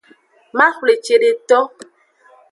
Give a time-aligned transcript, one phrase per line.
[0.57, 1.59] Maxwle cedeto.